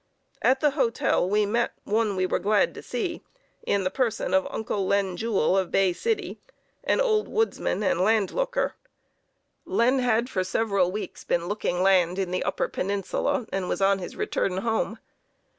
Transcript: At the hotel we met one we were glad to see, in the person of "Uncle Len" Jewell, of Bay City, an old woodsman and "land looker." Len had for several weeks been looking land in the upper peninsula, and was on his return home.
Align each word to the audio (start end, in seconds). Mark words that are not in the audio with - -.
At 0.41 0.61
the 0.61 0.71
hotel 0.71 1.29
we 1.29 1.45
met 1.45 1.73
one 1.83 2.15
we 2.15 2.25
were 2.25 2.39
glad 2.39 2.73
to 2.73 2.81
see, 2.81 3.21
in 3.67 3.83
the 3.83 3.91
person 3.91 4.33
of 4.33 4.47
"Uncle 4.49 4.87
Len" 4.87 5.15
Jewell, 5.15 5.55
of 5.55 5.69
Bay 5.69 5.93
City, 5.93 6.39
an 6.83 6.99
old 6.99 7.27
woodsman 7.27 7.83
and 7.83 8.01
"land 8.01 8.31
looker." 8.31 8.73
Len 9.63 9.99
had 9.99 10.27
for 10.27 10.43
several 10.43 10.91
weeks 10.91 11.23
been 11.23 11.45
looking 11.47 11.83
land 11.83 12.17
in 12.17 12.31
the 12.31 12.41
upper 12.41 12.67
peninsula, 12.67 13.45
and 13.53 13.69
was 13.69 13.79
on 13.79 13.99
his 13.99 14.15
return 14.15 14.57
home. 14.57 14.97